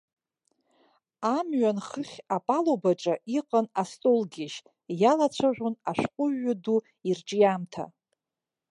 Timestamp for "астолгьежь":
3.81-4.57